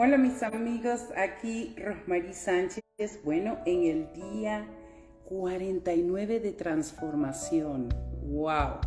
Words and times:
Hola 0.00 0.16
mis 0.16 0.44
amigos, 0.44 1.06
aquí 1.16 1.74
Rosmarie 1.76 2.32
Sánchez. 2.32 2.84
Bueno, 3.24 3.58
en 3.66 3.82
el 3.82 4.12
día 4.12 4.64
49 5.24 6.38
de 6.38 6.52
transformación. 6.52 7.88
¡Wow! 8.22 8.78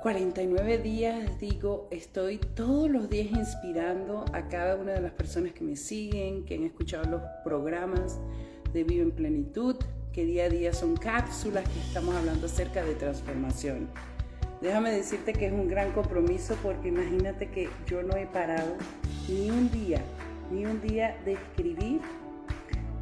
49 0.00 0.78
días, 0.78 1.38
digo, 1.38 1.88
estoy 1.90 2.38
todos 2.38 2.88
los 2.88 3.10
días 3.10 3.26
inspirando 3.32 4.24
a 4.32 4.48
cada 4.48 4.76
una 4.76 4.92
de 4.92 5.02
las 5.02 5.12
personas 5.12 5.52
que 5.52 5.62
me 5.62 5.76
siguen, 5.76 6.46
que 6.46 6.54
han 6.54 6.64
escuchado 6.64 7.04
los 7.04 7.22
programas 7.44 8.18
de 8.72 8.82
Vivo 8.82 9.02
en 9.02 9.12
Plenitud, 9.12 9.76
que 10.10 10.24
día 10.24 10.44
a 10.44 10.48
día 10.48 10.72
son 10.72 10.96
cápsulas 10.96 11.68
que 11.68 11.80
estamos 11.80 12.14
hablando 12.14 12.46
acerca 12.46 12.82
de 12.82 12.94
transformación. 12.94 13.90
Déjame 14.60 14.90
decirte 14.90 15.34
que 15.34 15.46
es 15.46 15.52
un 15.52 15.68
gran 15.68 15.92
compromiso 15.92 16.56
porque 16.62 16.88
imagínate 16.88 17.50
que 17.50 17.68
yo 17.86 18.02
no 18.02 18.16
he 18.16 18.26
parado 18.26 18.76
ni 19.28 19.50
un 19.50 19.70
día, 19.70 20.00
ni 20.50 20.64
un 20.64 20.80
día 20.80 21.18
de 21.26 21.34
escribir 21.34 22.00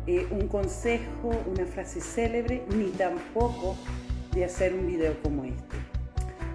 eh, 0.07 0.27
un 0.31 0.49
consejo, 0.49 1.31
una 1.47 1.65
frase 1.65 2.01
célebre, 2.01 2.65
ni 2.77 2.91
tampoco 2.91 3.77
de 4.33 4.45
hacer 4.45 4.75
un 4.75 4.87
video 4.87 5.15
como 5.23 5.45
este. 5.45 5.77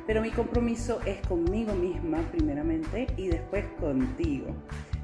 Pero 0.06 0.22
mi 0.22 0.32
compromiso 0.32 1.00
es 1.06 1.26
conmigo 1.28 1.74
misma 1.74 2.20
primeramente 2.32 3.08
y 3.16 3.30
después 3.30 3.64
contigo. 3.80 4.48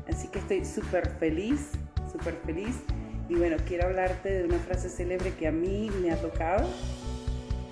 Así 0.09 0.27
que 0.27 0.39
estoy 0.39 0.65
súper 0.65 1.07
feliz, 1.19 1.71
súper 2.11 2.33
feliz. 2.45 2.81
Y 3.29 3.35
bueno, 3.35 3.55
quiero 3.65 3.87
hablarte 3.87 4.29
de 4.29 4.43
una 4.43 4.59
frase 4.59 4.89
célebre 4.89 5.31
que 5.31 5.47
a 5.47 5.51
mí 5.51 5.89
me 6.01 6.11
ha 6.11 6.17
tocado, 6.17 6.69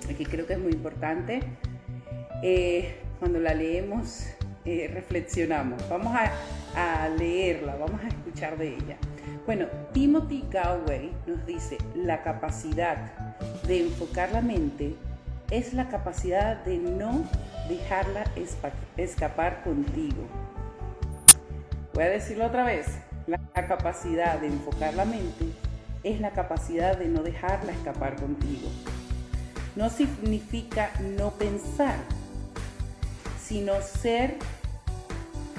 que 0.08 0.24
creo 0.24 0.46
que 0.46 0.54
es 0.54 0.58
muy 0.58 0.72
importante 0.72 1.40
eh, 2.46 2.96
cuando 3.18 3.40
la 3.40 3.54
leemos, 3.54 4.26
eh, 4.66 4.90
reflexionamos. 4.92 5.82
Vamos 5.88 6.14
a, 6.14 7.08
leerla, 7.18 7.74
vamos 7.76 8.02
a 8.02 8.08
escuchar 8.08 8.58
de 8.58 8.74
ella. 8.74 8.96
Bueno, 9.46 9.66
Timothy 9.94 10.44
Galway 10.50 11.10
nos 11.26 11.46
dice, 11.46 11.78
la 11.94 12.22
capacidad 12.22 13.12
de 13.66 13.84
enfocar 13.86 14.32
la 14.32 14.42
mente 14.42 14.94
es 15.50 15.72
la 15.72 15.88
capacidad 15.88 16.62
de 16.64 16.76
no 16.76 17.24
dejarla 17.66 18.24
escapar 18.98 19.62
contigo. 19.62 20.24
Voy 21.94 22.04
a 22.04 22.10
decirlo 22.10 22.46
otra 22.46 22.64
vez. 22.64 22.86
La 23.26 23.38
capacidad 23.54 24.38
de 24.38 24.48
enfocar 24.48 24.92
la 24.92 25.06
mente 25.06 25.46
es 26.02 26.20
la 26.20 26.32
capacidad 26.32 26.98
de 26.98 27.08
no 27.08 27.22
dejarla 27.22 27.72
escapar 27.72 28.16
contigo. 28.16 28.68
No 29.76 29.88
significa 29.88 30.90
no 31.16 31.30
pensar, 31.30 31.96
sino 33.46 33.74
ser 33.82 34.38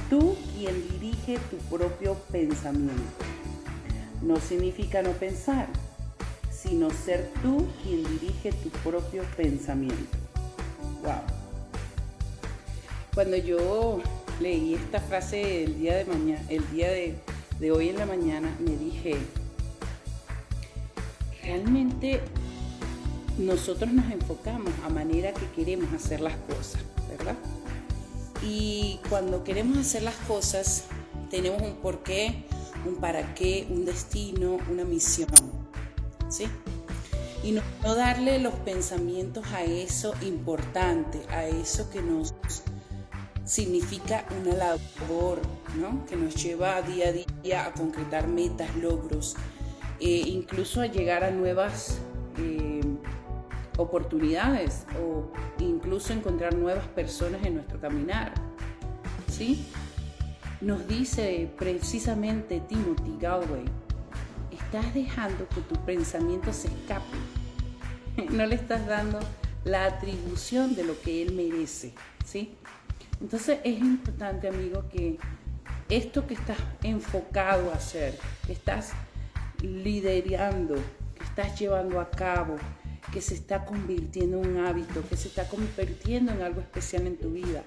tú 0.09 0.35
quien 0.56 0.75
dirige 0.90 1.38
tu 1.50 1.57
propio 1.75 2.16
pensamiento. 2.31 3.25
No 4.22 4.38
significa 4.38 5.01
no 5.01 5.12
pensar, 5.12 5.68
sino 6.50 6.90
ser 6.90 7.29
tú 7.41 7.68
quien 7.84 8.03
dirige 8.19 8.51
tu 8.51 8.69
propio 8.69 9.23
pensamiento. 9.38 10.18
Wow. 11.03 11.22
Cuando 13.13 13.38
yo 13.38 14.02
leí 14.40 14.73
esta 14.73 15.00
frase 15.00 15.63
el 15.63 15.79
día 15.79 15.96
de 15.97 16.06
mañana, 16.06 16.41
el 16.50 16.69
día 16.72 16.90
de, 16.90 17.72
hoy 17.72 17.90
en 17.90 17.97
la 17.97 18.06
mañana, 18.06 18.53
me 18.59 18.75
dije, 18.75 19.16
realmente 21.44 22.19
nosotros 23.38 23.91
nos 23.91 24.12
enfocamos 24.12 24.73
a 24.85 24.90
manera 24.90 25.34
que 25.34 25.50
queremos 25.56 25.94
hacer 25.94 26.19
las 26.19 26.35
cosas, 26.38 26.81
¿verdad? 27.09 27.35
Y 28.45 29.00
cuando 29.09 29.44
queremos 29.44 29.78
hacer 29.78 30.03
las 30.03 30.16
cosas, 30.28 30.85
tenemos 31.29 31.61
un 31.61 31.75
porqué, 31.78 32.45
un 32.85 32.97
para 32.97 33.33
qué, 33.33 33.67
un 33.69 33.85
destino, 33.85 34.57
una 34.72 34.85
misión. 34.85 35.29
¿Sí? 36.29 36.47
Y 37.44 37.51
no, 37.51 37.61
darle 37.84 38.39
los 38.39 38.53
pensamientos 38.53 39.45
a 39.53 39.63
eso 39.63 40.13
importante, 40.22 41.22
a 41.29 41.45
eso 41.45 41.89
que 41.89 42.01
nos 42.01 42.34
significa 43.44 44.25
una 44.41 44.55
labor, 44.55 45.39
¿no? 45.79 46.05
Que 46.07 46.16
nos 46.16 46.35
lleva 46.35 46.81
día 46.81 47.09
a 47.09 47.11
día 47.11 47.66
a 47.67 47.73
concretar 47.73 48.28
metas, 48.28 48.75
logros, 48.75 49.35
e 50.00 50.09
incluso 50.28 50.81
a 50.81 50.88
llegar 50.88 51.23
a 51.23 51.29
nuevas 51.29 52.00
eh, 52.39 52.75
oportunidades 53.78 54.86
o 55.02 55.31
incluso 55.59 56.13
encontrar 56.13 56.56
nuevas 56.56 56.88
personas 56.88 57.44
en 57.46 57.56
nuestro 57.56 57.80
caminar. 57.80 58.34
¿Sí? 59.30 59.66
Nos 60.62 60.88
dice 60.88 61.52
precisamente 61.58 62.62
Timothy 62.62 63.18
Galway, 63.19 63.66
estás 64.52 64.94
dejando 64.94 65.47
que 65.50 65.62
tu 65.62 65.75
pensamiento 65.85 66.53
se 66.53 66.68
escape. 66.68 67.18
No 68.31 68.46
le 68.46 68.56
estás 68.56 68.88
dando 68.88 69.19
la 69.66 69.85
atribución 69.85 70.74
de 70.75 70.85
lo 70.85 71.00
que 71.02 71.22
él 71.22 71.34
merece, 71.34 71.94
¿sí? 72.24 72.56
Entonces 73.19 73.59
es 73.66 73.78
importante, 73.80 74.47
amigo, 74.47 74.85
que 74.90 75.18
esto 75.90 76.25
que 76.25 76.35
estás 76.35 76.58
enfocado 76.84 77.72
a 77.72 77.75
hacer, 77.75 78.18
que 78.46 78.53
estás 78.53 78.91
liderando, 79.62 80.75
que 81.16 81.24
estás 81.24 81.59
llevando 81.59 82.00
a 82.00 82.09
cabo, 82.09 82.56
que 83.11 83.21
se 83.21 83.33
está 83.33 83.66
convirtiendo 83.66 84.41
en 84.41 84.57
un 84.57 84.66
hábito, 84.66 85.07
que 85.07 85.16
se 85.16 85.27
está 85.27 85.47
convirtiendo 85.47 86.31
en 86.31 86.41
algo 86.41 86.61
especial 86.61 87.07
en 87.07 87.17
tu 87.17 87.31
vida. 87.31 87.63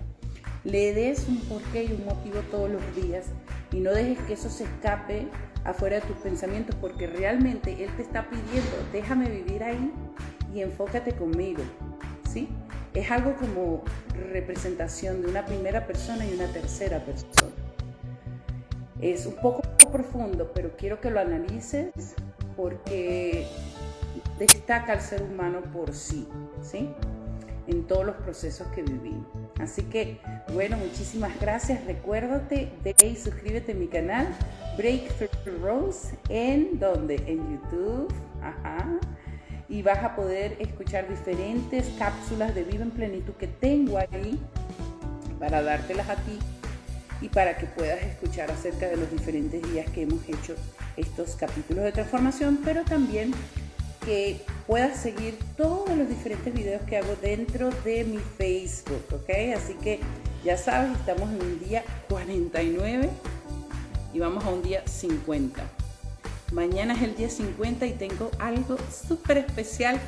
Le 0.65 0.93
des 0.93 1.27
un 1.29 1.39
porqué 1.41 1.85
y 1.85 1.93
un 1.93 2.05
motivo 2.05 2.41
todos 2.51 2.71
los 2.71 2.83
días 2.97 3.27
y 3.73 3.81
no 3.81 3.93
dejes 3.93 4.19
que 4.27 4.35
eso 4.35 4.51
se 4.51 4.65
escape 4.65 5.29
afuera 5.65 5.97
de 5.97 6.03
tus 6.03 6.17
pensamientos 6.17 6.75
porque 6.81 7.07
realmente 7.07 7.85
Él 7.85 7.91
te 7.97 8.03
está 8.03 8.29
pidiendo, 8.29 8.71
déjame 8.93 9.29
vivir 9.29 9.63
ahí 9.63 9.93
y 10.55 10.63
enfócate 10.63 11.13
conmigo. 11.13 11.63
¿Sí? 12.31 12.49
Es 12.95 13.11
algo 13.11 13.37
como 13.37 13.83
representación 14.33 15.23
de 15.23 15.29
una 15.29 15.47
primera 15.47 15.87
persona 15.87 16.27
y 16.27 16.35
una 16.35 16.47
tercera 16.47 17.05
persona. 17.05 17.55
Es 19.01 19.27
un 19.27 19.37
poco 19.37 19.63
profundo, 19.93 20.51
pero 20.55 20.77
quiero 20.77 21.01
que 21.01 21.11
lo 21.11 21.21
analices 21.21 22.15
porque 22.59 23.47
destaca 24.37 24.95
al 24.95 25.01
ser 25.01 25.23
humano 25.23 25.63
por 25.73 25.95
sí, 25.95 26.27
¿sí? 26.61 26.91
En 27.69 27.85
todos 27.85 28.05
los 28.05 28.17
procesos 28.17 28.67
que 28.75 28.83
vivimos. 28.83 29.27
Así 29.61 29.83
que, 29.83 30.19
bueno, 30.53 30.77
muchísimas 30.77 31.39
gracias. 31.41 31.85
Recuérdate, 31.85 32.73
ve 32.83 32.97
y 33.01 33.15
suscríbete 33.15 33.73
a 33.73 33.75
mi 33.77 33.87
canal 33.87 34.27
Breakthrough 34.77 35.63
Rose 35.63 36.19
en 36.29 36.81
donde? 36.81 37.15
En 37.27 37.39
YouTube. 37.49 38.13
Ajá. 38.43 38.99
Y 39.69 39.83
vas 39.83 40.03
a 40.03 40.17
poder 40.17 40.57
escuchar 40.59 41.09
diferentes 41.09 41.89
cápsulas 41.97 42.57
de 42.57 42.65
Viva 42.65 42.83
en 42.83 42.91
Plenitud 42.91 43.35
que 43.35 43.47
tengo 43.47 43.99
ahí 43.99 44.41
para 45.39 45.63
dártelas 45.63 46.09
a 46.09 46.17
ti 46.17 46.39
y 47.21 47.29
para 47.29 47.57
que 47.57 47.67
puedas 47.67 48.03
escuchar 48.03 48.51
acerca 48.51 48.87
de 48.87 48.97
los 48.97 49.11
diferentes 49.11 49.63
días 49.73 49.91
que 49.91 50.03
hemos 50.03 50.23
hecho 50.29 50.55
estos 50.97 51.37
capítulos 51.37 51.85
de 51.85 51.93
transformación, 51.93 52.61
pero 52.65 52.85
también 52.85 53.33
que 54.05 54.41
puedas 54.67 55.01
seguir 55.01 55.39
todos 55.57 55.97
los 55.97 56.09
diferentes 56.09 56.53
videos 56.55 56.83
que 56.83 56.97
hago 56.97 57.15
dentro 57.21 57.71
de 57.85 58.05
mi 58.05 58.19
Facebook, 58.19 59.05
¿ok? 59.13 59.55
Así 59.57 59.75
que 59.75 60.01
ya 60.45 60.57
sabes, 60.57 60.93
estamos 60.99 61.31
en 61.31 61.43
un 61.43 61.59
día 61.61 61.85
49 62.09 63.11
y 64.15 64.19
vamos 64.19 64.45
a 64.45 64.49
un 64.49 64.63
día 64.63 64.83
50. 64.87 65.63
Mañana 66.53 66.95
es 66.95 67.03
el 67.03 67.17
día 67.17 67.29
50 67.29 67.87
y 67.87 67.93
tengo 67.93 68.31
algo 68.39 68.79
súper 68.91 69.39
especial 69.39 70.01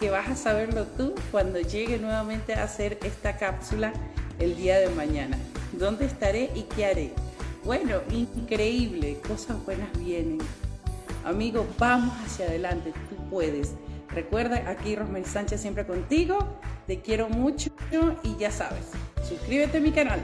que 0.00 0.10
vas 0.10 0.28
a 0.28 0.36
saberlo 0.36 0.84
tú 0.84 1.14
cuando 1.30 1.60
llegue 1.60 1.98
nuevamente 1.98 2.54
a 2.54 2.64
hacer 2.64 2.98
esta 3.04 3.36
cápsula 3.36 3.92
el 4.38 4.56
día 4.56 4.78
de 4.78 4.88
mañana. 4.88 5.38
¿Dónde 5.78 6.06
estaré 6.06 6.50
y 6.54 6.62
qué 6.62 6.86
haré? 6.86 7.12
Bueno, 7.64 8.00
increíble, 8.10 9.20
cosas 9.26 9.62
buenas 9.64 9.88
vienen. 9.98 10.38
Amigo, 11.24 11.66
vamos 11.78 12.14
hacia 12.24 12.46
adelante, 12.46 12.92
tú 13.10 13.16
puedes. 13.28 13.74
Recuerda, 14.08 14.70
aquí 14.70 14.96
Rosmel 14.96 15.26
Sánchez 15.26 15.60
siempre 15.60 15.86
contigo. 15.86 16.38
Te 16.86 17.00
quiero 17.00 17.28
mucho 17.28 17.70
y 18.22 18.36
ya 18.36 18.50
sabes, 18.50 18.84
suscríbete 19.28 19.78
a 19.78 19.80
mi 19.80 19.92
canal 19.92 20.20